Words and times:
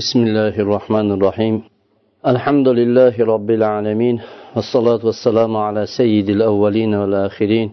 بسم 0.00 0.20
الله 0.28 0.54
الرحمن 0.64 1.08
الرحيم 1.16 1.56
الحمد 2.32 2.68
لله 2.80 3.14
رب 3.34 3.50
العالمين 3.58 4.16
والصلاة 4.54 5.02
والسلام 5.08 5.52
على 5.66 5.82
سيد 5.98 6.28
الأولين 6.36 6.92
والآخرين 7.00 7.68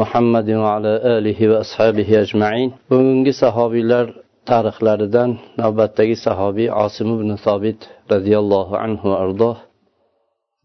محمد 0.00 0.48
وعلى 0.62 0.92
آله 1.16 1.38
وأصحابه 1.50 2.08
أجمعين 2.24 2.70
bugungi 2.90 3.32
sahobiylar 3.32 4.06
tarixlaridan 4.50 5.30
navbatdagi 5.58 6.16
sahobiy 6.26 6.68
osim 6.84 7.08
ibn 7.16 7.30
sobit 7.44 7.80
roziyallohu 8.12 8.74
anhu 8.84 9.08
ardoh 9.22 9.56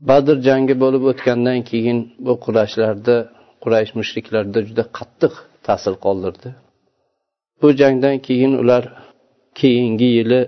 badr 0.09 0.35
jangi 0.47 0.75
bo'lib 0.83 1.03
o'tgandan 1.11 1.59
keyin 1.69 1.97
bu 2.25 2.33
qurashlarda 2.45 3.15
quraysh 3.63 3.91
mushriklarda 3.99 4.59
juda 4.67 4.83
qattiq 4.97 5.33
ta'sir 5.67 5.93
qoldirdi 6.05 6.49
bu 7.61 7.67
jangdan 7.81 8.15
keyin 8.27 8.53
ular 8.63 8.83
keyingi 9.59 10.09
yili 10.17 10.41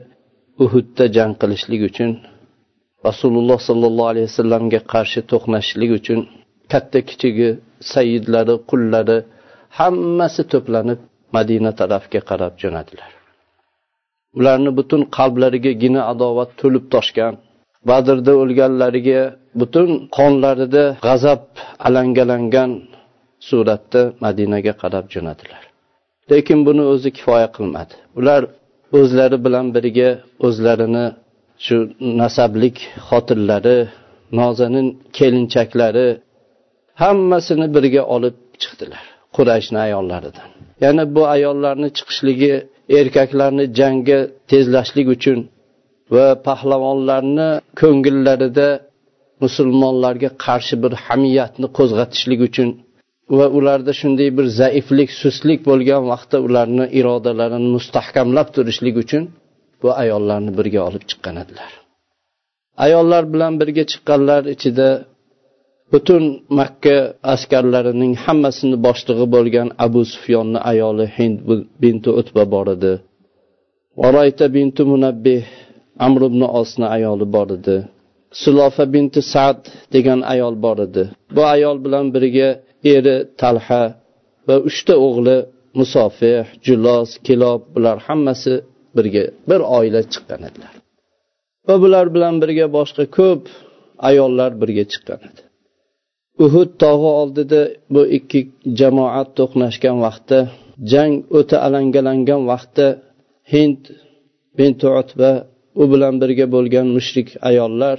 uhudda 0.63 1.05
jang 1.15 1.33
qilishlik 1.41 1.81
uchun 1.89 2.11
rasululloh 3.07 3.59
sollallohu 3.69 4.09
alayhi 4.11 4.27
vasallamga 4.31 4.79
qarshi 4.93 5.21
to'qnashishlik 5.31 5.91
uchun 5.99 6.19
katta 6.71 6.99
kichigi 7.09 7.49
sayyidlari 7.93 8.55
qullari 8.69 9.17
hammasi 9.79 10.43
to'planib 10.51 10.99
madina 11.35 11.71
tarafga 11.79 12.21
qarab 12.29 12.53
jo'nadilar. 12.61 13.11
Ularni 14.39 14.71
butun 14.79 15.01
qalblariga 15.17 15.71
gina 15.83 16.01
adovat 16.11 16.49
to'lib 16.61 16.85
toshgan 16.93 17.33
badrda 17.89 18.33
o'lganlariga 18.41 19.21
butun 19.59 19.89
qonlarida 20.17 20.83
g'azab 21.07 21.43
alangalangan 21.87 22.71
suratda 23.47 24.01
madinaga 24.23 24.73
qarab 24.81 25.05
jo'nadilar. 25.13 25.63
Lekin 26.31 26.59
buni 26.67 26.83
o'zi 26.93 27.09
kifoya 27.17 27.47
qilmadi. 27.55 27.93
Ular 28.19 28.41
o'zlari 28.97 29.37
bilan 29.45 29.65
birga 29.75 30.09
o'zlarini 30.47 31.05
shu 31.65 31.77
nasablik 32.21 32.77
xotinlari 33.07 33.77
nozanin 34.39 34.87
kelinchaklari 35.17 36.07
hammasini 37.01 37.67
birga 37.75 38.03
olib 38.15 38.35
chiqdilar 38.61 39.03
qurashni 39.35 39.79
ayollaridan. 39.87 40.49
Ya'ni 40.83 41.03
bu 41.15 41.21
ayollarni 41.35 41.89
chiqishligi 41.97 42.53
erkaklarni 42.99 43.65
jangga 43.79 44.19
tezlashlik 44.51 45.07
uchun 45.15 45.39
va 46.15 46.27
pahlavonlarni 46.47 47.49
ko'ngillarida 47.81 48.69
musulmonlarga 49.43 50.29
qarshi 50.45 50.75
bir 50.83 50.93
hamiyatni 51.05 51.67
qo'zg'atishlik 51.77 52.39
uchun 52.49 52.69
va 53.37 53.45
ularda 53.57 53.93
shunday 54.01 54.29
bir 54.37 54.45
zaiflik 54.61 55.09
sustlik 55.21 55.59
bo'lgan 55.69 56.03
vaqtda 56.11 56.37
ularni 56.47 56.85
irodalarini 56.99 57.69
mustahkamlab 57.75 58.47
turishlik 58.55 58.95
uchun 59.03 59.23
bu 59.81 59.89
ayollarni 60.03 60.51
birga 60.59 60.81
olib 60.89 61.03
chiqqan 61.09 61.35
edilar. 61.43 61.71
Ayollar 62.85 63.23
bilan 63.33 63.53
birga 63.61 63.83
chiqqanlar 63.91 64.41
ichida 64.55 64.89
butun 65.91 66.23
makka 66.59 66.97
askarlarining 67.33 68.13
hammasini 68.25 68.77
boshlig'i 68.85 69.25
bo'lgan 69.35 69.67
abu 69.85 70.01
sufyonni 70.13 70.59
ayoli 70.71 71.05
hind 71.17 71.37
binti 71.83 72.09
utba 72.21 72.43
bor 72.53 72.67
edi. 72.75 72.93
Varayta 74.01 74.45
binti 74.55 74.81
munabbih 74.91 75.43
amr 76.05 76.21
ibn 76.29 76.41
osni 76.61 76.87
ayoli 76.95 77.25
bor 77.35 77.49
edi. 77.57 77.77
Sulofa 78.41 78.83
binti 78.93 79.21
sad 79.33 79.59
degan 79.95 80.19
ayol 80.33 80.55
bor 80.65 80.77
edi. 80.87 81.03
Bu 81.35 81.41
ayol 81.55 81.77
bilan 81.85 82.05
birga 82.15 82.49
eri 82.95 83.17
talha 83.41 83.83
va 84.47 84.55
uchta 84.69 84.95
o'g'li 85.07 85.37
musofih 85.79 86.45
julos 86.65 87.09
kilob 87.27 87.61
bular 87.75 87.97
hammasi 88.07 88.53
birga 88.95 89.23
bir 89.49 89.61
oila 89.77 90.01
chiqqan 90.11 90.41
edilar. 90.49 90.73
Va 91.67 91.75
bular 91.83 92.05
bilan 92.15 92.35
birga 92.43 92.65
boshqa 92.77 93.03
ko'p 93.17 93.43
ayollar 94.09 94.51
birga 94.61 94.85
chiqqan 94.91 95.19
edi. 95.29 95.41
Uhud 96.45 96.69
tog'i 96.83 97.09
oldida 97.21 97.61
bu 97.93 98.01
ikki 98.17 98.39
jamoat 98.79 99.29
to'qnashgan 99.39 99.97
vaqtda 100.05 100.39
jang 100.91 101.13
o'ta 101.39 101.57
alangalangan 101.67 102.41
vaqtda 102.51 102.87
hind 103.53 103.81
binti 104.57 104.87
utba 105.01 105.31
u 105.81 105.83
bilan 105.91 106.15
birga 106.21 106.45
bo'lgan 106.55 106.87
mushrik 106.97 107.29
ayollar 107.49 107.97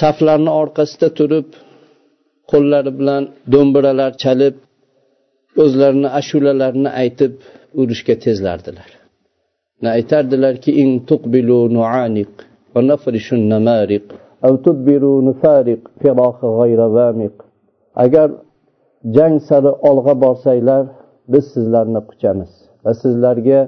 saflarni 0.00 0.52
orqasida 0.62 1.08
turib 1.18 1.48
qo'llari 2.51 2.91
bilan 2.99 3.23
do'mbiralar 3.53 4.11
chalib 4.23 4.55
o'zlarini 5.63 6.09
ashulalarini 6.19 6.89
aytib 7.01 7.33
urushga 7.81 8.15
tezlardilar 8.25 8.89
aytardilarki 9.97 10.71
in 10.81 10.89
tuqbilu 11.09 11.59
nuaniq 11.77 12.33
va 12.73 12.79
nafrishun 12.91 13.41
namariq 13.53 14.07
أو 14.45 14.55
تدبروا 14.65 15.21
نفارق 15.29 15.81
فراق 16.01 16.39
غير 16.59 16.79
وامق 16.95 17.35
agar 18.03 18.29
jang 19.15 19.35
sari 19.47 19.71
olg'a 19.89 20.21
borsanglar 20.21 20.83
biz 21.33 21.43
sizlarni 21.53 22.01
quchamiz 22.09 22.51
va 22.85 22.91
sizlarga 23.03 23.59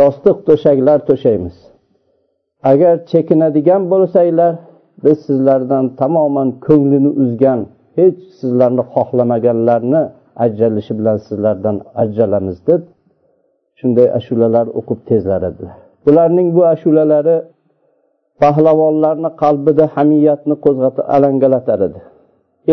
yostiq 0.00 0.36
to'shaklar 0.48 0.98
to'shaymiz 1.08 1.56
agar 2.72 2.94
chekinadigan 3.10 3.82
bo'lsanglar 3.92 4.52
biz 5.04 5.18
sizlardan 5.26 5.84
tamoman 6.00 6.48
ko'nglini 6.66 7.10
uzgan 7.22 7.60
hech 7.97 8.19
sizlarni 8.39 8.83
xohlamaganlarni 8.93 10.01
ajralishi 10.45 10.93
bilan 10.99 11.17
sizlardan 11.27 11.77
ajralamiz 12.03 12.57
deb 12.69 12.81
shunday 13.79 14.07
ashulalar 14.19 14.65
o'qib 14.79 14.99
tezlaredilar 15.09 15.77
bularning 16.05 16.49
bu 16.55 16.61
ashulalari 16.73 17.37
pahlavonlarni 18.41 19.29
qalbida 19.43 19.85
hamiyatni 19.95 20.55
qo'zg'atib 20.65 21.05
alangalatar 21.15 21.79
edi 21.87 21.99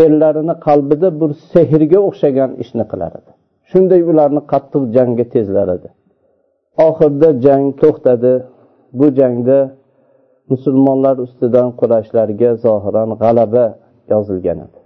erlarini 0.04 0.54
qalbida 0.66 1.08
bir 1.20 1.30
sehrga 1.52 1.98
o'xshagan 2.08 2.50
ishni 2.62 2.84
qilar 2.92 3.12
edi 3.20 3.30
shunday 3.70 4.00
ularni 4.10 4.42
qattiq 4.52 4.82
jangga 4.96 5.24
tezlar 5.34 5.68
edi 5.76 5.88
oxirida 6.88 7.28
jang 7.44 7.64
to'xtadi. 7.80 8.34
Bu 8.98 9.06
jangda 9.18 9.58
musulmonlar 10.50 11.16
ustidan 11.26 11.68
qurashlarga 11.80 12.50
zohiran 12.64 13.10
g'alaba 13.22 13.64
yozilgan 14.12 14.58
edi. 14.66 14.78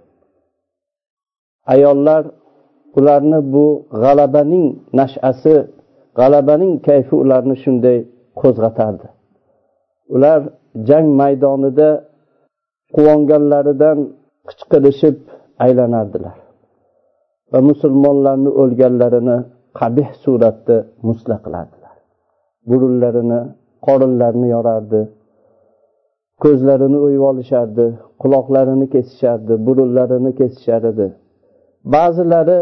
Ayollar 1.73 2.23
ularni 2.97 3.39
bu 3.53 3.65
g'alabaning 4.03 4.67
nash'asi 4.99 5.55
g'alabaning 6.19 6.73
kayfi 6.87 7.15
ularni 7.23 7.55
shunday 7.63 7.97
qo'zg'atardi. 8.41 9.07
Ular 10.15 10.39
jang 10.87 11.07
maydonida 11.21 11.89
quvonganlaridan 12.95 13.97
qichqirishib 14.49 15.17
aylanardilar 15.65 16.37
va 17.51 17.59
musulmonlarni 17.69 18.51
o'lganlarini 18.61 19.37
qabih 19.79 20.09
suratda 20.23 20.77
musla 21.07 21.35
qilardilar. 21.45 21.95
Burunlarini 22.69 23.39
qorinlarini 23.87 24.47
yorardi 24.55 25.01
ko'zlarini 26.43 26.97
o'yib 27.05 27.23
olishardi 27.31 27.85
quloqlarini 28.21 28.87
kesishardi 28.93 29.53
burunlarini 29.67 30.31
kesishar 30.39 30.83
edi 30.91 31.07
ba'zilari 31.95 32.59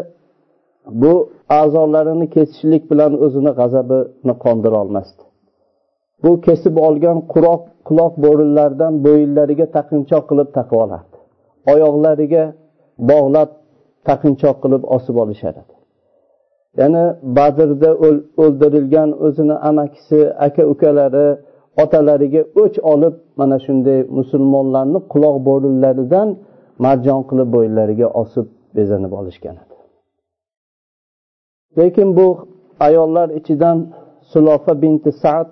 bu 1.02 1.14
a'zolarini 1.60 2.28
kesishlik 2.36 2.84
bilan 2.92 3.12
o'zini 3.26 3.52
g'azabini 3.60 4.34
qondira 4.44 4.78
olmasdi. 4.84 5.24
Bu 6.24 6.32
kesib 6.46 6.76
olgan 6.88 7.18
quroq 7.34 7.62
quloq 7.88 8.14
bo'rinlaridan 8.26 8.94
bo'yinlariga 9.06 9.66
taqinchoq 9.78 10.24
qilib 10.30 10.50
taqib 10.58 10.78
olardi. 10.86 11.18
Oyoqlariga 11.72 12.44
bog'lab 13.12 13.50
taqinchoq 14.10 14.58
qilib 14.64 14.84
osib 14.96 15.16
olishar 15.24 15.54
edi. 15.62 15.74
Ya'ni 16.80 17.04
badrda 17.38 17.92
o'ldirilgan 18.44 19.10
o'zini 19.26 19.56
amakisi 19.70 20.20
aka 20.48 20.64
ukalari 20.74 21.28
otalariga 21.84 22.42
o'ch 22.64 22.78
olib 22.94 23.16
mana 23.40 23.58
shunday 23.66 24.00
musulmonlarni 24.18 25.00
quloq 25.14 25.36
bo'rinlaridan 25.50 26.28
marjon 26.86 27.22
qilib 27.30 27.50
bo'yinlariga 27.56 28.08
osib 28.22 28.48
bezanib 28.78 29.12
olishgan 29.20 29.56
edi. 29.64 29.76
Lekin 31.78 32.10
bu 32.18 32.28
ayollar 32.88 33.30
ichidan 33.40 33.78
sulofa 34.32 34.74
binti 34.82 35.12
saad 35.22 35.52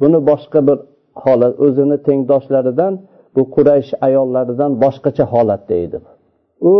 buni 0.00 0.18
boshqa 0.30 0.60
bir 0.68 0.78
holat 1.24 1.54
o'zini 1.66 1.96
tengdoshlaridan 2.06 2.94
bu 3.36 3.42
quraysh 3.54 3.90
ayollaridan 4.06 4.72
boshqacha 4.82 5.24
holatda 5.32 5.74
edi. 5.84 5.98
U 6.72 6.74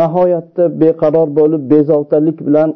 nihoyatda 0.00 0.64
beqaror 0.82 1.28
bo'lib 1.38 1.62
bezovtalik 1.72 2.38
bilan 2.46 2.70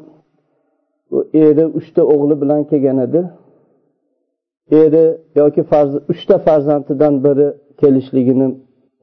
eri 1.46 1.64
uchta 1.78 2.02
o'g'li 2.14 2.36
bilan 2.42 2.60
kelgan 2.70 2.98
edi. 3.06 3.20
Eri 4.82 5.06
yoki 5.40 5.62
uchta 6.12 6.36
farzandidan 6.46 7.14
biri 7.24 7.48
kelishligini 7.80 8.48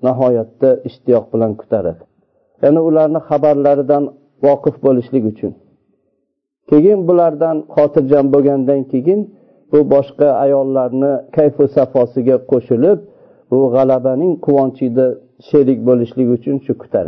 nihoyatda 0.08 0.70
ishtiyoq 0.90 1.26
bilan 1.34 1.52
kutar 1.62 1.84
edi. 1.92 2.04
Ya'ni 2.64 2.82
ularni 2.90 3.20
xabarlaridan 3.30 4.04
voqif 4.46 4.76
bo'lishlik 4.86 5.24
uchun. 5.32 5.54
Keyin 6.70 7.00
bulardan 7.08 7.58
xotirjam 7.76 8.26
bo'lgandan 8.34 8.82
keyin 8.92 9.20
bu 9.72 9.80
boshqa 9.94 10.28
ayollarni 10.46 11.12
kayfu 11.38 11.64
safosiga 11.76 12.38
qo'shilib 12.52 13.00
bu 13.52 13.60
g'alabaning 13.76 14.34
quvonchida 14.46 15.06
sherik 15.50 15.80
bo'lishlik 15.88 16.28
uchun 16.38 16.56
shu 16.66 16.74
kutar 16.82 17.06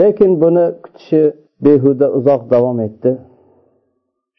lekin 0.00 0.30
buni 0.42 0.64
kutishi 0.84 1.22
behuda 1.64 2.06
uzoq 2.18 2.42
davom 2.50 2.78
etdi. 2.80 3.10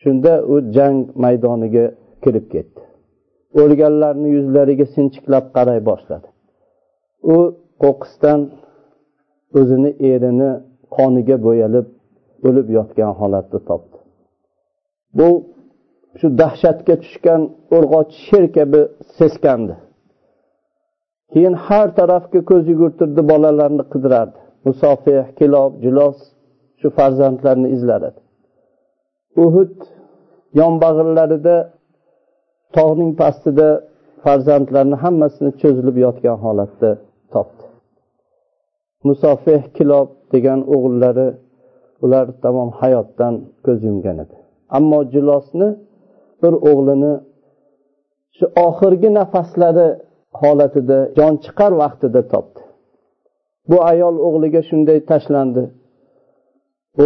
Shunda 0.01 0.33
u 0.53 0.55
jang 0.75 0.99
maydoniga 1.23 1.85
kirib 2.23 2.45
ketdi. 2.53 2.81
O'lganlarni 3.61 4.29
yuzlariga 4.37 4.85
sinchiklab 4.95 5.45
qaray 5.55 5.79
boshladi. 5.89 6.27
U 7.35 7.37
qo'qqisdan 7.83 8.39
o'zini 9.59 9.91
erini 10.11 10.51
qoniga 10.95 11.37
bo'yalib 11.47 11.87
o'lib 12.47 12.67
yotgan 12.77 13.11
holatda 13.19 13.59
topdi. 13.69 13.97
Bu 15.17 15.29
shu 16.19 16.27
dahshatga 16.41 16.95
tushgan 17.03 17.41
urg'och 17.77 18.09
sher 18.25 18.45
kabi 18.57 18.81
seskandi. 19.17 19.75
Keyin 21.31 21.55
har 21.65 21.87
tarafga 21.99 22.39
ko'z 22.49 22.63
yugurtirdi 22.73 23.21
bolalarni 23.31 23.83
qidirardi. 23.93 24.39
Musofih 24.65 25.23
kilob 25.39 25.71
julos 25.83 26.17
shu 26.79 26.87
farzandlarni 26.97 27.67
izlar 27.75 28.01
edi 28.09 28.21
uhud 29.45 29.75
yonbag'irlarida 30.59 31.55
tog'ning 32.77 33.11
pastida 33.21 33.69
farzandlarni 34.23 34.97
hammasini 35.03 35.51
cho'zilib 35.61 35.97
yotgan 36.05 36.37
holatda 36.45 36.89
topdi. 37.33 37.68
Musofih 39.07 39.61
kilob 39.77 40.07
degan 40.33 40.59
o'g'illari 40.73 41.27
ular 42.03 42.25
tamom 42.43 42.69
hayotdan 42.81 43.33
ko'z 43.65 43.79
yumgan 43.89 44.17
edi. 44.23 44.35
Ammo 44.77 44.99
julosni 45.13 45.69
bir 46.41 46.53
o'g'lini 46.69 47.13
shu 48.37 48.45
oxirgi 48.67 49.09
nafaslari 49.19 49.87
holatida 50.41 50.99
jon 51.17 51.33
chiqar 51.43 51.71
vaqtida 51.81 52.21
topdi. 52.33 52.61
Bu 53.69 53.77
ayol 53.91 54.15
o'g'liga 54.27 54.61
shunday 54.69 54.99
tashlandi. 55.11 55.63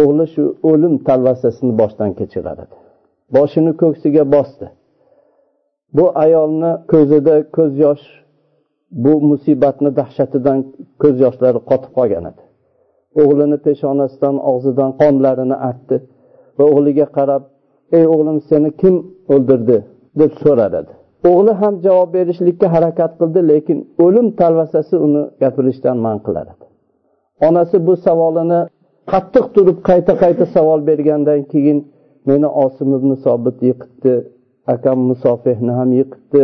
O'g'li 0.00 0.24
shu 0.34 0.44
o'lim 0.70 0.94
talvasasini 1.08 1.72
boshdan 1.80 2.10
kechiradi 2.18 2.64
boshini 3.36 3.72
ko'ksiga 3.82 4.24
bosdi. 4.34 4.66
Bu 5.96 6.04
ayolni 6.24 6.72
ko'zida 6.92 7.36
ko'z 7.56 7.72
yosh 7.84 8.04
bu 9.04 9.12
musibatni 9.30 9.90
dahshatidan 10.00 10.58
ko'z 11.02 11.16
yoshlari 11.24 11.60
qotib 11.70 11.92
qolgan 11.98 12.24
edi. 12.30 12.42
O'g'lini 13.22 13.58
peshonasidan 13.66 14.36
og'zidan 14.50 14.90
qonlarini 15.00 15.56
artdi 15.68 15.96
va 16.58 16.64
o'g'liga 16.74 17.06
qarab 17.16 17.42
ey 17.98 18.04
o'g'lim 18.14 18.38
seni 18.50 18.70
kim 18.80 18.94
o'ldirdi? 19.34 19.78
deb 20.20 20.32
so'rar 20.42 20.72
edi. 20.80 20.92
O'g'li 21.30 21.52
ham 21.62 21.74
javob 21.86 22.10
berishlikka 22.16 22.66
harakat 22.74 23.12
qildi 23.20 23.40
lekin 23.50 23.78
o'lim 24.04 24.26
talvasasi 24.40 24.96
uni 25.06 25.22
gapirishdan 25.42 25.96
man 26.06 26.16
qilar 26.26 26.46
edi. 26.54 26.64
Onasi 27.48 27.76
bu 27.86 27.94
savolini 28.06 28.60
qattiq 29.12 29.46
turib 29.54 29.78
qayta 29.88 30.12
qayta 30.22 30.44
savol 30.54 30.80
bergandan 30.88 31.40
keyin 31.52 31.78
meni 32.28 32.48
osim 32.64 32.88
ibn 32.98 33.10
sobit 33.24 33.58
yiqitdi 33.68 34.14
akam 34.74 34.98
musofehni 35.10 35.72
ham 35.78 35.90
yiqitdi 36.00 36.42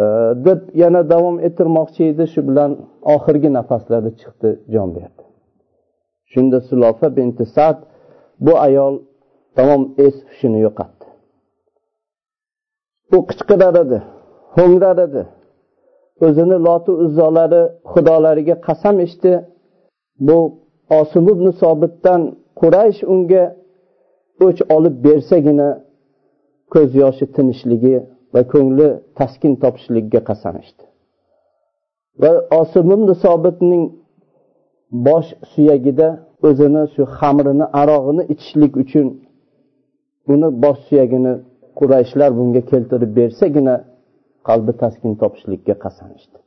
Э, 0.00 0.04
deb 0.44 0.60
yana 0.82 1.10
davom 1.10 1.36
ettirmoqchi 1.46 2.02
edi. 2.12 2.24
Shu 2.32 2.40
bilan 2.48 2.70
oxirgi 3.14 3.50
nafaslari 3.58 4.10
chiqdi 4.20 4.50
jon 4.74 4.88
berdi 4.96 5.22
shunda 6.32 6.58
sulofa 6.68 7.16
binti 7.16 7.44
sad 7.56 7.76
bu 8.44 8.52
ayol 8.66 8.94
tamom 9.56 9.82
es 10.06 10.16
hushini 10.28 10.60
yo'qotdi. 10.66 11.06
U 13.14 13.16
qichqirar 13.28 13.74
edi 13.84 13.98
ho'ngrar 14.56 14.98
edi. 15.06 15.22
O'zini 16.26 16.58
lotu 16.66 16.92
uzzolari 17.04 17.62
xudolariga 17.92 18.56
qasam 18.66 18.96
ichdi. 19.06 19.32
Bu 20.26 20.38
osim 21.00 21.24
ibn 21.32 21.46
sobitdan 21.62 22.20
quraysh 22.60 23.00
unga 23.14 23.44
o'ch 24.46 24.60
olib 24.76 24.96
bersagina 25.06 25.68
ko'z 26.72 26.90
yoshi 27.02 27.24
tinishligi 27.34 27.96
va 28.34 28.42
ko'ngli 28.52 28.88
taskin 29.18 29.52
topishligiga 29.62 30.20
qasam 30.28 30.54
ichdi 30.64 30.84
va 32.22 32.30
osim 32.60 32.86
ibn 32.96 33.08
sobitning 33.24 33.84
bosh 35.06 35.30
suyagida 35.52 36.08
o'zini 36.48 36.82
shu 36.94 37.02
xamrini 37.18 37.66
arog'ini 37.80 38.22
ichishlik 38.32 38.72
uchun 38.82 39.06
uni 40.32 40.48
bosh 40.62 40.80
suyagini 40.88 41.32
qurayshlar 41.78 42.30
bunga 42.38 42.62
keltirib 42.70 43.10
bersagina 43.18 43.74
qalbi 44.48 44.72
taskin 44.82 45.12
topishlikka 45.22 45.74
qasam 45.84 46.10
ichdi 46.18 46.38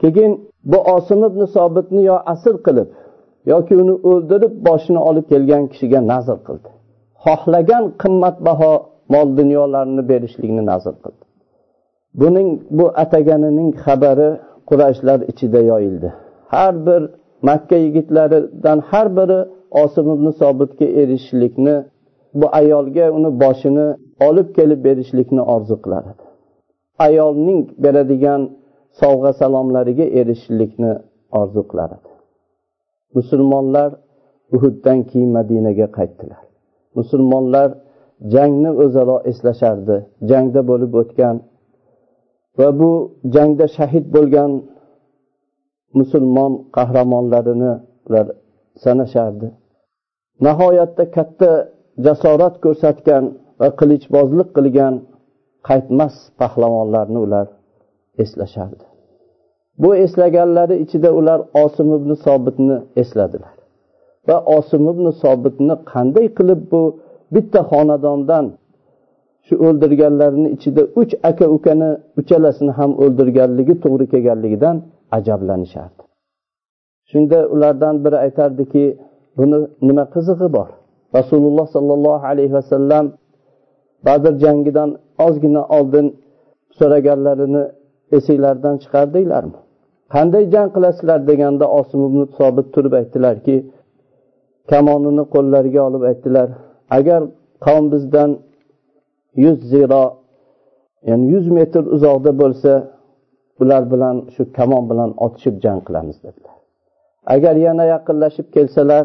keyin 0.00 0.32
bu 0.70 0.78
osim 0.96 1.20
ibn 1.28 1.42
sobitni 1.56 2.02
yo 2.10 2.16
asir 2.32 2.54
qilib 2.66 2.88
yoki 3.52 3.74
uni 3.82 3.94
o'ldirib 4.10 4.54
boshini 4.66 5.00
olib 5.08 5.26
kelgan 5.32 5.64
kishiga 5.72 6.00
nazr 6.12 6.38
qildi. 6.46 6.70
Xohlagan 7.24 7.84
qimmatbaho 8.02 8.72
mol 9.12 9.28
dunyolarni 9.38 10.02
berishlikni 10.10 10.62
nazr 10.70 10.94
qildi. 11.04 11.24
Buning 12.20 12.48
bu 12.78 12.86
ataganining 13.02 13.70
xabari 13.84 14.30
qurashlar 14.68 15.18
ichida 15.30 15.60
yoyildi. 15.70 16.08
Har 16.52 16.74
bir 16.86 17.02
makka 17.48 17.76
yigitlaridan 17.84 18.78
har 18.90 19.06
biri 19.16 19.40
osim 19.82 20.06
ibn 20.16 20.28
sobitga 20.40 20.86
erishishlikni 21.00 21.76
bu 22.40 22.46
ayolga 22.60 23.06
uni 23.16 23.30
boshini 23.42 23.86
olib 24.28 24.48
kelib 24.56 24.80
berishlikni 24.86 25.42
orzu 25.54 25.76
qilar 25.84 26.04
edi. 26.12 26.24
Ayolning 27.06 27.60
beradigan 27.84 28.40
sovg'a 29.00 29.32
salomlariga 29.40 30.06
erishishlikni 30.20 30.92
orzu 31.40 31.62
qilar 31.70 31.90
edi. 31.96 32.10
Musulmonlar 33.16 33.90
uhuddan 34.54 34.98
keyin 35.10 35.30
madinaga 35.38 35.86
qaytdilar. 35.98 36.40
Musulmonlar 36.98 37.68
jangni 38.34 38.70
o'zaro 38.84 39.16
eslashardi. 39.30 39.96
Jangda 40.30 40.60
bo'lib 40.70 40.92
o'tgan 41.00 41.36
va 42.58 42.68
bu 42.80 42.90
jangda 43.34 43.66
shahid 43.76 44.06
bo'lgan 44.16 44.50
musulmon 45.98 46.52
qahramonlarini 46.76 47.72
ular 48.06 48.26
sanashardi. 48.84 49.48
Nihoyatda 50.46 51.04
katta 51.16 51.50
jasorat 52.06 52.54
ko'rsatgan 52.64 53.24
va 53.60 53.68
qilichbozlik 53.80 54.48
qilgan 54.56 54.94
qaytmas 55.68 56.14
pahlavonlarni 56.40 57.18
ular 57.26 57.46
eslashardi. 58.22 58.84
Bu 59.82 59.90
eslaganlari 60.04 60.76
ichida 60.84 61.10
ular 61.18 61.40
osim 61.64 61.88
ibn 61.98 62.10
sobitni 62.24 62.76
esladilar. 63.02 63.54
Va 64.28 64.36
osim 64.56 64.82
ibn 64.92 65.06
sobitni 65.22 65.74
qanday 65.92 66.26
qilib 66.38 66.60
bu 66.72 66.82
bitta 67.34 67.60
xonadondan 67.70 68.46
shu 69.46 69.54
o'ldirganlarni 69.66 70.48
ichida 70.56 70.82
uch 71.00 71.12
aka 71.30 71.46
ukani 71.56 71.90
uchalasini 72.20 72.72
ham 72.78 72.90
o'ldirganligi 73.02 73.74
to'g'ri 73.84 74.06
kelganligidan 74.12 74.76
ajablanishardi. 75.16 76.02
Shunda 77.10 77.38
ulardan 77.54 77.94
biri 78.04 78.18
aytardiki 78.26 78.84
buni 79.38 79.58
nima 79.88 80.04
qizig'i 80.14 80.48
bor? 80.56 80.68
Rasululloh 81.18 81.66
sollallohu 81.76 82.24
alayhi 82.32 82.54
vasallam 82.58 83.04
badr 84.06 84.32
jangidan 84.44 84.90
ozgina 85.26 85.62
oldin 85.78 86.06
so'raganlarini 86.78 87.64
esinglardan 88.16 88.74
chiqardinglarmi? 88.82 89.58
Qanday 90.14 90.44
jang 90.54 90.68
qilasizlar 90.74 91.20
deganda 91.30 91.66
osim 91.78 92.00
ibn 92.08 92.20
sobit 92.38 92.66
turib 92.74 92.92
aytdilarki 93.00 93.56
kamonini 94.70 95.24
qo'llariga 95.34 95.80
olib 95.88 96.02
aytdilar 96.10 96.48
agar 96.90 97.22
qavm 97.64 97.84
bizdan 97.92 98.30
yuz 99.44 99.58
ziro 99.72 100.04
ya'ni 101.08 101.26
yuz 101.34 101.46
metr 101.58 101.82
uzoqda 101.96 102.32
bo'lsa 102.42 102.72
ular 103.62 103.82
bilan 103.92 104.16
shu 104.34 104.42
kamon 104.58 104.84
bilan 104.90 105.10
otishib 105.26 105.56
jang 105.64 105.80
qilamiz 105.86 106.16
dedilar. 106.24 106.56
Agar 107.34 107.54
yana 107.66 107.84
yaqinlashib 107.94 108.46
kelsalar 108.56 109.04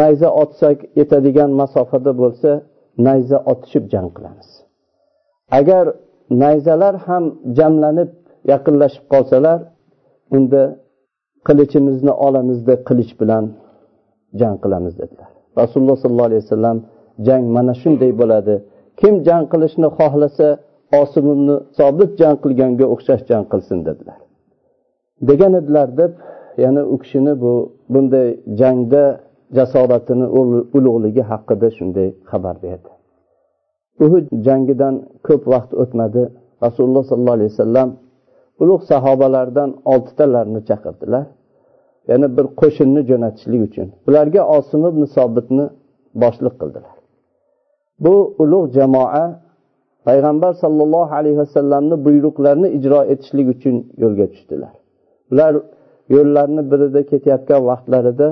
nayza 0.00 0.28
otsak 0.42 0.78
yetadigan 0.98 1.50
masofada 1.60 2.12
bo'lsa 2.22 2.50
nayza 3.06 3.38
otishib 3.52 3.84
jang 3.92 4.08
qilamiz. 4.16 4.48
Agar 5.58 5.84
nayzalar 6.42 6.94
ham 7.06 7.24
jamlanib 7.58 8.10
yaqinlashib 8.52 9.04
qolsalar 9.12 9.58
unda 10.36 10.62
qilichimizni 11.46 12.12
olamizda 12.26 12.74
qilich 12.88 13.12
bilan 13.20 13.44
jang 14.40 14.56
qilamiz 14.64 14.94
dedilar. 15.00 15.30
Rasululloh 15.60 15.96
sollallohu 16.02 16.28
alayhi 16.30 16.44
vasallam 16.46 16.78
jang 17.26 17.44
mana 17.56 17.74
shunday 17.82 18.12
bo'ladi. 18.20 18.54
Kim 19.00 19.14
jang 19.26 19.44
qilishni 19.52 19.88
xohlasa 19.98 20.48
osim 21.00 21.26
ibn 21.34 21.48
sobit 21.78 22.10
jang 22.20 22.36
qilganga 22.44 22.86
o'xshash 22.94 23.22
jang 23.30 23.44
qilsin 23.52 23.78
dedilar. 23.88 24.18
Degan 25.28 25.52
edilar 25.60 25.88
deb 26.00 26.12
ya'ni 26.62 26.82
u 26.94 26.96
kishini 27.02 27.32
bu 27.42 27.52
bunday 27.92 28.28
jangda 28.60 29.04
jasoratini 29.56 30.26
ulug'ligi 30.76 31.22
haqida 31.30 31.68
shunday 31.76 32.08
xabar 32.30 32.56
berdi. 32.64 32.90
Uhud 34.04 34.26
jangidan 34.46 34.94
ko'p 35.26 35.42
vaqt 35.52 35.72
o'tmadi. 35.82 36.22
Rasululloh 36.64 37.04
sollallohu 37.10 37.36
alayhi 37.38 37.52
vasallam 37.54 37.88
ulug' 38.62 38.82
sahobalardan 38.90 39.70
oltitalarini 39.92 40.60
chaqirdilar. 40.68 41.24
Yana 42.10 42.26
bir 42.36 42.46
qo'shinni 42.60 43.02
jo'natishlik 43.10 43.60
uchun. 43.68 43.88
Ularga 44.08 44.42
osim 44.56 44.82
ibn 44.90 45.02
sobitni 45.16 45.66
boshliq 46.22 46.54
qildilar. 46.60 46.94
Bu 48.00 48.34
ulug' 48.42 48.72
jamoa 48.76 49.24
payg'ambar 50.06 50.52
sollallohu 50.62 51.14
alayhi 51.20 51.38
vasallamni 51.38 51.96
buyruqlarini 52.06 52.68
ijro 52.78 53.00
etishlik 53.12 53.46
uchun 53.54 53.76
yo'lga 54.02 54.26
tushdilar. 54.32 54.72
Ular 55.32 55.52
yo'llarni 56.14 56.62
birida 56.70 57.00
ketayotgan 57.10 57.60
vaqtlarida 57.70 58.28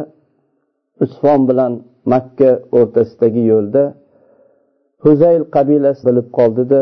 usfon 1.04 1.40
bilan 1.48 1.72
makka 2.12 2.50
o'rtasidagi 2.78 3.42
yo'lda 3.52 3.82
huzayl 5.04 5.42
qabilasi 5.54 6.02
bilib 6.08 6.28
qoldida 6.38 6.80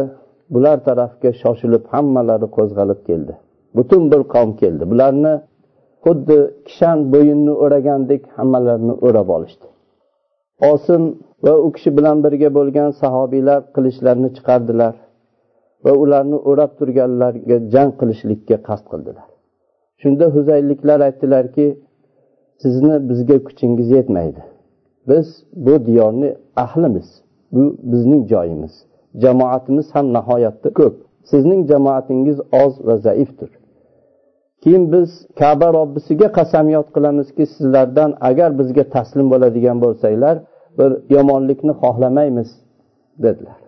bular 0.55 0.77
tarafga 0.89 1.31
shoshilib 1.43 1.85
hammalari 1.93 2.49
qo'zg'alib 2.57 3.01
keldi. 3.09 3.35
Butun 3.77 4.03
bir 4.13 4.23
qavm 4.35 4.51
keldi. 4.63 4.85
Bularni 4.93 5.35
xuddi 6.05 6.39
kishan 6.67 6.99
bo'yinni 7.13 7.53
o'ragandek 7.65 8.23
hammalarini 8.37 8.95
o'rab 9.07 9.29
olishdi. 9.37 9.67
Osim 10.73 11.02
va 11.45 11.52
u 11.67 11.73
kishi 11.73 11.90
bilan 11.97 12.25
birga 12.25 12.49
bo'lgan 12.59 12.90
sahobiylar 13.02 13.61
qilichlarini 13.75 14.31
chiqardilar 14.37 14.95
va 15.85 15.93
ularni 16.02 16.38
o'rab 16.50 16.73
turganlarga 16.79 17.57
jang 17.75 17.90
qilishlikka 18.00 18.57
qasd 18.69 18.87
qildilar. 18.93 19.26
Shunda 20.02 20.26
huzayliklar 20.35 20.99
aytdilarki 21.09 21.67
sizni 22.62 23.09
bizga 23.09 23.37
kuchingiz 23.47 23.88
yetmaydi. 23.97 24.43
Biz 25.09 25.26
bu 25.67 25.75
diyorni 25.87 26.29
ahlimiz 26.64 27.09
bu 27.52 27.76
bizning 27.93 28.23
joyimiz. 28.33 28.75
Jamoatimiz 29.23 29.87
ham 29.95 30.07
nihoyatda 30.17 30.69
ko'p. 30.79 30.95
Sizning 31.31 31.69
jamoatingiz 31.71 32.38
oz 32.64 32.75
va 32.87 32.97
zaifdir. 33.07 33.50
Keyin 34.62 34.93
biz 34.93 35.11
kaba 35.38 35.69
robbisiga 35.79 36.29
qasamyod 36.38 36.88
qilamizki 36.95 37.45
sizlardan 37.55 38.11
agar 38.21 38.50
bizga 38.59 38.85
taslim 38.95 39.26
bo'ladigan 39.33 39.79
bo'lsanglar 39.85 40.37
bir 40.81 40.91
yomonlikni 41.17 41.73
xohlamaymiz 41.83 42.51
dedilar. 43.25 43.59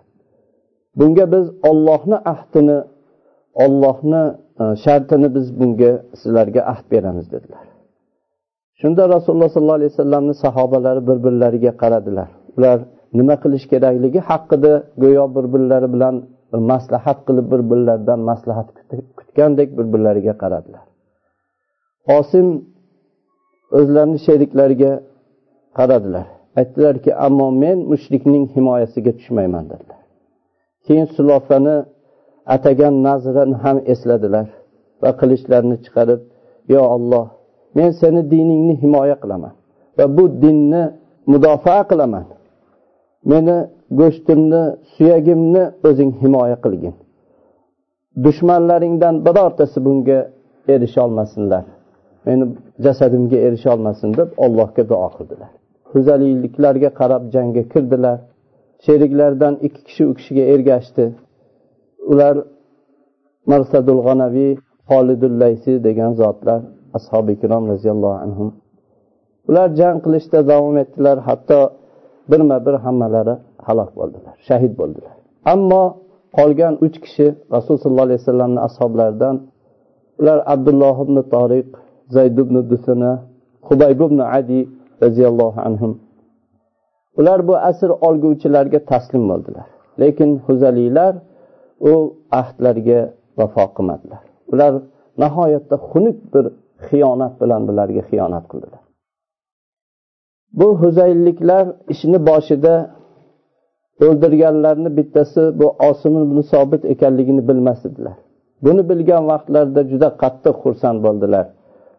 Bunga 0.99 1.25
biz 1.33 1.45
ollohni 1.69 2.17
ahdini 2.33 2.79
ollohni 3.65 4.23
e, 4.61 4.63
shartini 4.83 5.35
biz 5.35 5.59
bunga 5.59 5.91
sizlarga 6.21 6.61
ahd 6.71 6.85
beramiz 6.91 7.27
dedilar. 7.31 7.65
Shunda 8.81 9.03
rasululloh 9.15 9.49
sollallohu 9.49 9.79
alayhi 9.79 9.91
vasallamni 9.93 10.33
sahobalari 10.33 11.01
bir 11.07 11.17
birlariga 11.25 11.71
qaradilar. 11.81 12.29
Ular 12.57 12.79
nima 13.17 13.35
qilish 13.43 13.65
kerakligi 13.71 14.19
haqida 14.29 14.73
go'yo 15.03 15.25
bir 15.35 15.45
birlari 15.53 15.87
bilan 15.93 16.15
maslahat 16.71 17.19
qilib 17.27 17.47
bir 17.51 17.61
birlaridan 17.71 18.19
maslahat 18.29 18.67
kutgandek 19.17 19.69
bir 19.77 19.85
birlariga 19.93 20.33
qaradilar. 20.43 20.85
Osim 22.17 22.47
o'zlarini 23.79 24.19
sheriklariga 24.25 24.93
qaradilar. 25.77 26.27
Aytdilarki 26.59 27.11
ammo 27.27 27.47
men 27.63 27.77
mushrikning 27.91 28.45
himoyasiga 28.55 29.11
tushmayman 29.19 29.65
dedilar. 29.71 30.01
Keyin 30.85 31.07
sulofani 31.15 31.75
atagan 32.55 32.95
nazrini 33.07 33.55
ham 33.63 33.77
esladilar 33.91 34.47
va 35.01 35.09
qilichlarini 35.19 35.77
chiqarib 35.85 36.21
yo 36.73 36.81
olloh 36.95 37.27
men 37.77 37.89
seni 38.01 38.21
diningni 38.31 38.75
himoya 38.83 39.15
qilaman 39.23 39.53
va 39.97 40.05
bu 40.17 40.23
dinni 40.43 40.83
mudofaa 41.31 41.81
qilaman. 41.91 42.25
Meni 43.31 43.57
go'shtimni 43.99 44.63
suyagimni 44.93 45.63
o'zing 45.87 46.11
himoya 46.21 46.57
qilgin. 46.65 46.95
Dushmanlaringdan 48.25 49.15
birortasi 49.25 49.77
bunga 49.85 50.19
erisholmasinlar 50.73 51.63
meni 52.25 52.45
jasadimga 52.85 53.37
erisholmasin 53.47 54.09
deb 54.19 54.29
allohga 54.45 54.83
duo 54.91 55.07
qildilar. 55.17 55.51
Huzaliyliklarga 55.93 56.89
qarab 56.99 57.23
jangga 57.35 57.63
kirdilar. 57.73 58.19
Sheriklaridan 58.85 59.55
ikki 59.67 59.81
kishi 59.87 60.03
u 60.11 60.13
kishiga 60.17 60.43
ergashdi. 60.53 61.05
Ular 62.11 62.35
marsadul 63.51 64.01
g'anaviy 64.07 64.51
holidul 64.91 65.35
laysi 65.41 65.71
degan 65.87 66.11
zotlar 66.21 66.61
ashobi 66.97 67.31
ikrom 67.37 67.63
roziyallohu 67.71 68.17
anhu 68.25 68.45
ular 69.49 69.67
jang 69.79 69.97
qilishda 70.05 70.39
davom 70.51 70.77
etdilar 70.83 71.17
hatto 71.27 71.59
birma 72.31 72.57
bir 72.65 72.75
hammalari 72.85 73.35
halok 73.67 73.89
bo'ldilar 73.99 74.35
shahid 74.47 74.73
bo'ldilar. 74.79 75.15
Ammo 75.53 75.83
qolgan 76.37 76.73
uch 76.85 76.97
kishi 77.05 77.27
rasululloh 77.55 77.83
sollallohu 77.83 78.07
alayhi 78.07 78.21
vasallamni 78.23 78.59
ashoblaridan 78.67 79.35
ular 80.19 80.39
abdulloh 80.53 80.95
ibn 81.05 81.17
toriq 81.33 81.69
zayd 82.15 82.37
ibn 82.43 82.55
dusana 82.71 83.11
hubayb 83.67 83.99
ibn 84.07 84.19
adi 84.37 84.61
roziyallohu 85.03 85.59
anhu 85.67 85.87
ular 87.19 87.39
bu 87.47 87.55
asr 87.69 87.89
olguvchilarga 88.07 88.79
taslim 88.91 89.23
bo'ldilar. 89.31 89.67
Lekin 90.01 90.29
huzaliylar 90.45 91.13
u 91.91 91.93
ahdlarga 92.39 92.99
vafo 93.37 93.65
qilmadilar. 93.75 94.21
Ular 94.53 94.73
nihoyatda 95.23 95.75
xunuk 95.89 96.17
bir 96.33 96.45
xiyonat 96.87 97.33
bilan 97.41 97.61
bularga 97.67 98.01
xiyonat 98.09 98.45
qildilar. 98.51 98.81
Bu 100.59 100.67
huzayilliklar 100.81 101.65
ishni 101.93 102.19
boshida 102.29 102.73
o'ldirganlarni 104.05 104.89
bittasi 104.97 105.41
bu 105.59 105.67
osim 105.89 106.13
ibn 106.25 106.37
sobit 106.51 106.83
ekanligini 106.93 107.47
bilmas 107.49 107.81
edilar. 107.89 108.17
Buni 108.65 108.89
bilgan 108.89 109.23
vaqtlarida 109.31 109.81
juda 109.91 110.09
qattiq 110.21 110.55
xursand 110.63 110.99
bo'ldilar. 111.05 111.45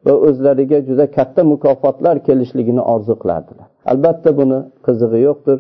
Va 0.07 0.15
o'zlariga 0.29 0.79
juda 0.89 1.05
katta 1.17 1.43
mukofotlar 1.53 2.17
kelishligini 2.27 2.83
orzu 2.95 3.15
qilardilar. 3.23 3.67
Albatta 3.93 4.31
buni 4.41 4.59
qizig'i 4.87 5.21
yo'qdir. 5.29 5.59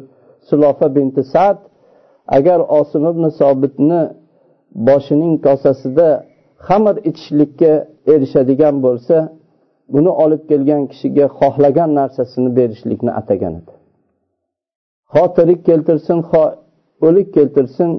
Sulofa 0.48 0.86
binti 0.96 1.22
sad 1.34 1.58
agar 2.36 2.58
osim 2.78 3.02
ibn 3.12 3.24
sobitni 3.40 4.00
boshining 4.88 5.34
kosasida 5.46 6.08
xamir 6.66 6.96
ichishlikka 7.10 7.72
erishadigan 8.14 8.76
bo'lsa 8.86 9.16
buni 9.94 10.10
olib 10.24 10.42
kelgan 10.50 10.82
kishiga 10.90 11.26
xohlagan 11.38 11.90
narsasini 12.00 12.50
berishlikni 12.58 13.12
atagan 13.20 13.54
edi. 13.60 13.72
Ho 15.14 15.24
tirik 15.36 15.60
keltirsin 15.68 16.18
ho 16.30 16.42
o'lik 17.06 17.28
keltirsin 17.36 17.90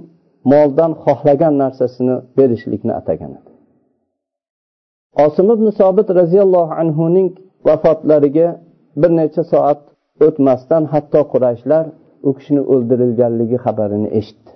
moldan 0.52 0.92
xohlagan 1.04 1.54
narsasini 1.64 2.16
berishlikni 2.38 2.94
atagan 3.02 3.32
edi. 3.40 3.45
Osim 5.24 5.48
ibn 5.56 5.68
sobit 5.80 6.08
roziyallohu 6.20 6.74
anhuning 6.82 7.30
vafotlariga 7.68 8.48
bir 9.02 9.12
necha 9.20 9.44
soat 9.52 9.80
o'tmasdan 10.26 10.84
hatto 10.94 11.22
qurayshlar 11.34 11.86
u 12.28 12.30
kishini 12.38 12.62
o'ldirilganligi 12.74 13.58
xabarini 13.66 14.10
eshitdi. 14.20 14.52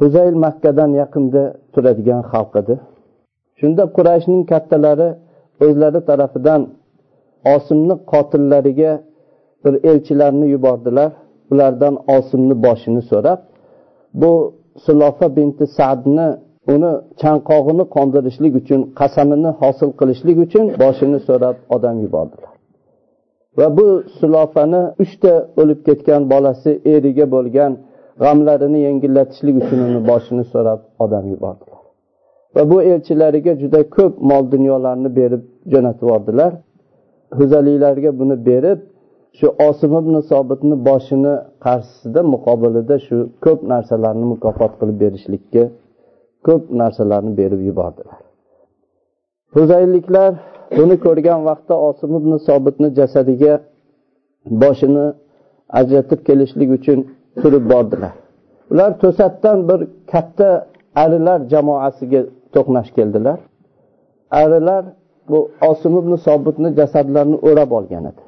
Huzayl 0.00 0.34
makkadan 0.44 0.90
yaqinda 1.02 1.42
turadigan 1.74 2.22
xalq 2.32 2.52
edi. 2.62 2.74
Shunda 3.58 3.84
qurayshning 3.96 4.42
kattalari 4.52 5.08
o'zlari 5.64 6.00
tarafidan 6.08 6.60
osimni 7.54 7.94
qotillariga 8.12 8.92
bir 9.64 9.74
elchilarni 9.90 10.46
yubordilar. 10.54 11.10
Ulardan 11.52 11.94
osimni 12.16 12.54
boshini 12.66 13.02
so'rab 13.10 13.40
bu 14.20 14.32
sulofa 14.84 15.26
binti 15.36 15.64
sadni 15.78 16.28
uni 16.68 16.92
chanqog'ini 17.22 17.84
qondirishlik 17.96 18.52
uchun 18.60 18.80
qasamini 19.00 19.50
hosil 19.60 19.90
qilishlik 20.00 20.36
uchun 20.46 20.64
boshini 20.82 21.18
so'rab 21.28 21.56
odam 21.76 21.96
yubordilar. 22.04 22.52
Va 23.58 23.66
bu 23.76 23.86
sulofani 24.18 24.82
uchta 25.04 25.32
o'lib 25.60 25.80
ketgan 25.88 26.22
bolasi 26.32 26.70
eriga 26.94 27.26
bo'lgan 27.34 27.72
g'amlarini 28.22 28.78
yengillatishlik 28.86 29.56
uchun 29.62 29.78
uni 29.88 30.00
boshini 30.10 30.44
so'rab 30.52 30.80
odam 31.04 31.24
yubordilar. 31.32 31.80
Va 32.56 32.62
bu 32.70 32.76
elchilariga 32.92 33.52
juda 33.62 33.80
ko'p 33.96 34.14
mol 34.30 34.44
dunyolarni 34.54 35.10
berib 35.18 35.42
jo'natib 35.72 36.02
yubordilar 36.06 36.52
huzaliylarga 37.38 38.10
buni 38.20 38.36
berib 38.48 38.78
shu 39.38 39.46
osim 39.68 39.92
ibn 40.00 40.14
sobitni 40.30 40.76
boshini 40.88 41.34
qarshisida 41.64 42.20
muqobilida 42.34 42.96
shu 43.06 43.16
ko'p 43.44 43.60
narsalarni 43.72 44.26
mukofot 44.32 44.72
qilib 44.80 44.96
berishlikka 45.04 45.62
ko'p 46.46 46.62
narsalarni 46.80 47.32
berib 47.40 47.60
yubordilar. 47.68 48.18
Huzayliklar 49.56 50.32
buni 50.78 50.96
ko'rgan 51.04 51.40
vaqtda 51.48 51.74
osim 51.88 52.10
ibn 52.18 52.32
sobitni 52.48 52.88
jasadiga 52.98 53.54
boshini 54.62 55.06
ajratib 55.80 56.20
kelishlik 56.28 56.70
uchun 56.78 56.98
turib 57.42 57.64
bordilar. 57.72 58.14
Ular 58.72 58.90
to'satdan 59.02 59.58
bir 59.68 59.80
katta 60.12 60.50
arilar 61.04 61.40
jamoasiga 61.52 62.20
to'qnash 62.54 62.90
keldilar. 62.96 63.38
Arilar 64.42 64.84
bu 65.30 65.38
osim 65.70 65.92
ibn 66.00 66.12
sobitni 66.26 66.68
jasadlarini 66.78 67.38
o'rab 67.48 67.70
olgan 67.78 68.04
edi. 68.10 68.22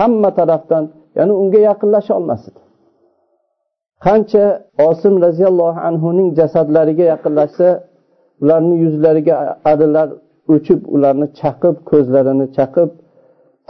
Hamma 0.00 0.30
tarafdan 0.38 0.84
ya'ni 1.18 1.32
unga 1.42 1.60
yaqinlasha 1.68 2.12
olmas 2.18 2.42
edi. 2.48 2.60
Qancha 4.06 4.44
osim 4.88 5.14
roziyallohu 5.26 5.80
anhuning 5.88 6.28
jasadlariga 6.40 7.04
yaqinlashsa 7.12 7.68
ularni 8.42 8.76
yuzlariga 8.84 9.34
arilar 9.72 10.08
o'chib 10.54 10.80
ularni 10.94 11.26
chaqib 11.40 11.76
ko'zlarini 11.90 12.46
chaqib 12.56 12.90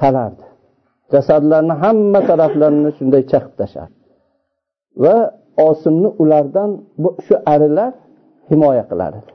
talardi. 0.00 0.44
Jasadlarni 1.12 1.74
hamma 1.82 2.20
taraflarini 2.30 2.90
shunday 2.98 3.22
chaqib 3.32 3.54
tashlardi 3.60 3.96
va 5.04 5.16
osimni 5.68 6.08
ulardan 6.22 6.70
shu 7.26 7.34
arilar 7.54 7.92
himoya 8.50 8.84
qilar 8.90 9.12
edi 9.20 9.32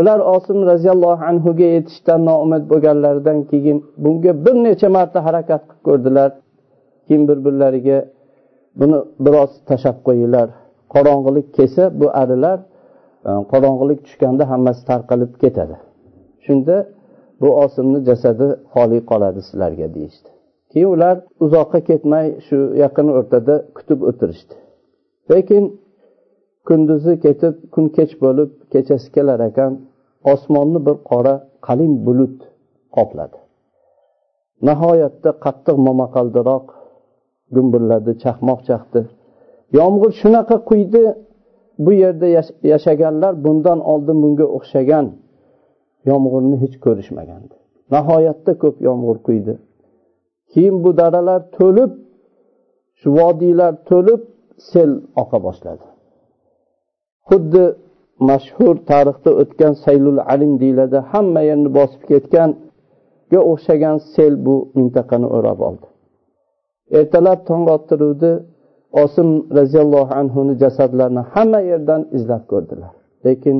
ular 0.00 0.18
osim 0.34 0.58
roziyallohu 0.70 1.24
anhuga 1.30 1.66
yetishdan 1.76 2.20
noumid 2.30 2.62
bo'lganlaridan 2.72 3.38
keyin 3.50 3.78
bunga 4.04 4.32
bir 4.44 4.56
necha 4.66 4.88
marta 4.96 5.18
harakat 5.26 5.62
qilib 5.68 5.82
ko'rdilar. 5.88 6.30
Keyin 7.06 7.24
bir 7.28 7.38
birlariga 7.46 7.98
buni 8.80 8.98
biroz 9.24 9.52
tashlab 9.68 9.98
qo'yinglar 10.06 10.48
qorong'ilik 10.94 11.46
kelsa 11.56 11.82
bu 12.00 12.06
arilar 12.22 12.58
e, 13.28 13.30
qorong'ilik 13.52 14.00
tushganda 14.06 14.44
hammasi 14.52 14.82
tarqalib 14.90 15.32
ketadi. 15.42 15.76
Shunda 16.44 16.76
bu 17.40 17.48
osimni 17.64 18.00
jasadi 18.08 18.46
xoli 18.72 18.98
qoladi 19.10 19.40
sizlarga 19.48 19.86
deyishdi. 19.96 20.28
Keyin 20.72 20.90
ular 20.96 21.16
uzoqqa 21.44 21.80
ketmay 21.88 22.26
shu 22.46 22.58
yaqin 22.84 23.08
o'rtada 23.18 23.54
kutib 23.76 24.00
o'tirishdi. 24.08 24.54
Lekin 25.30 25.64
kunduzi 26.68 27.14
ketib 27.24 27.54
kun 27.74 27.86
kech 27.96 28.12
bo'lib 28.24 28.50
kechasi 28.72 29.08
kelar 29.16 29.40
ekan 29.50 29.72
osmonni 30.32 30.80
bir 30.86 30.96
qora 31.10 31.34
qalin 31.66 31.92
bulut 32.06 32.36
qopladi. 32.96 33.36
Nihoyatda 34.68 35.30
qattiq 35.44 35.76
momaqaldiroq 35.86 36.66
gumburladi 37.54 38.12
chaqmoq 38.22 38.60
chaqdi. 38.68 39.00
Yomg'ir 39.78 40.12
shunaqa 40.20 40.56
quydi 40.70 41.02
bu 41.84 41.92
yerda 42.02 42.26
yashaganlar 42.72 43.32
bundan 43.44 43.78
oldin 43.92 44.16
bunga 44.22 44.46
o'xshagan 44.56 45.06
yomg'irni 46.10 46.56
hech 46.62 46.76
ko'rishmagandi. 46.84 47.54
Nihoyatda 47.94 48.52
ko'p 48.62 48.76
yomg'ir 48.88 49.18
quydi. 49.26 49.54
Keyin 50.52 50.76
bu 50.84 50.90
daralar 51.00 51.40
to'lib 51.58 51.90
shu 53.00 53.08
vodiylar 53.18 53.72
to'lib 53.90 54.20
sel 54.70 54.90
oqa 55.22 55.38
boshladi. 55.46 55.86
Xuddi 57.28 57.64
mashhur 58.30 58.74
tarixda 58.90 59.30
o'tgan 59.42 59.72
saylul 59.84 60.20
alim 60.32 60.52
deyiladi 60.62 60.98
hamma 61.10 61.40
yerni 61.50 61.70
bosib 61.78 62.02
ketganga 62.10 63.40
o'xshagan 63.52 63.96
sel 64.14 64.34
bu 64.46 64.56
mintaqani 64.76 65.28
o'rab 65.36 65.60
oldi. 65.68 65.86
Ertalab 66.90 67.40
tong 67.48 67.64
ottiruvdi. 67.76 68.32
Osim 69.02 69.28
roziyallohu 69.58 70.12
anhuni 70.20 70.54
jasadlarini 70.62 71.22
hamma 71.32 71.60
yerdan 71.70 72.02
izlab 72.16 72.42
ko'rdilar. 72.52 72.92
Lekin 73.26 73.56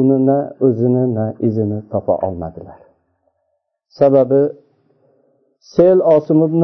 uni 0.00 0.18
na 0.28 0.38
o'zini 0.66 1.04
na 1.16 1.26
izini 1.46 1.78
topa 1.92 2.14
olmadilar. 2.26 2.78
Sababi 3.98 4.42
sel 5.74 5.98
osim 6.16 6.38
ibn 6.48 6.62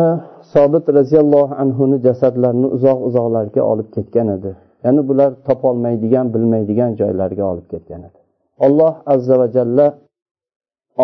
sobit 0.52 0.84
roziyallohu 0.98 1.54
anhuni 1.62 1.96
jasadlarini 2.06 2.68
uzoq 2.76 2.98
uzoqlarga 3.08 3.62
olib 3.72 3.88
ketgan 3.96 4.28
edi. 4.36 4.52
Ya'ni 4.84 5.02
bular 5.08 5.30
topolmaydigan 5.48 6.26
bilmaydigan 6.34 6.90
joylarga 7.00 7.44
olib 7.52 7.66
ketgan 7.72 8.00
edi. 8.08 8.18
Alloh 8.66 8.94
azza 9.14 9.34
va 9.40 9.46
jalla 9.56 9.86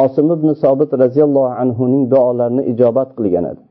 osim 0.05 0.27
ibn 0.37 0.49
sobit 0.63 0.91
roziyallohu 1.03 1.53
anhuning 1.63 2.05
duolarini 2.13 2.63
ijobat 2.73 3.09
qilgan 3.19 3.45
edi. 3.53 3.63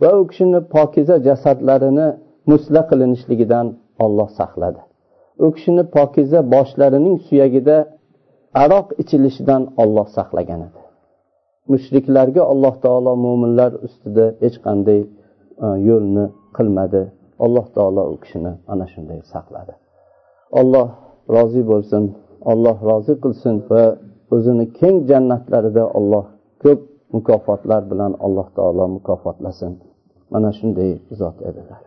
Va 0.00 0.10
u 0.20 0.22
kishini 0.30 0.60
pokiza 0.74 1.16
jasadlarini 1.26 2.06
musla 2.50 2.80
qilinishligidan 2.90 3.66
olloh 4.04 4.28
saqladi. 4.38 4.80
U 5.44 5.46
kishini 5.56 5.84
pokiza 5.96 6.40
boshlarining 6.54 7.16
suyagida 7.26 7.76
aroq 8.62 8.88
ichilishidan 9.02 9.62
olloh 9.82 10.06
saqlagan 10.16 10.60
edi. 10.68 10.80
Mushriklarga 11.72 12.42
alloh 12.52 12.74
taolo 12.84 13.12
mo'minlar 13.24 13.72
ustida 13.86 14.26
hech 14.42 14.56
qanday 14.66 15.00
e, 15.64 15.66
yo'lni 15.88 16.24
qilmadi. 16.56 17.02
Alloh 17.44 17.66
taolo 17.76 18.02
u 18.12 18.16
kishini 18.22 18.52
ana 18.72 18.86
shunday 18.92 19.20
saqladi. 19.32 19.74
Alloh 20.60 20.88
rozi 21.36 21.62
bo'lsin 21.70 22.04
alloh 22.52 22.76
rozi 22.90 23.14
qilsin 23.24 23.56
va 23.70 23.84
o'zini 24.34 24.66
keng 24.78 24.96
jannatlarida 25.10 25.84
alloh 25.98 26.24
ko'p 26.62 26.80
mukofotlar 27.14 27.82
bilan 27.90 28.12
alloh 28.26 28.48
taolo 28.56 28.84
mukofotlasin. 28.96 29.74
Mana 30.30 30.50
shunday 30.58 30.92
zot 31.18 31.38
edilar. 31.48 31.84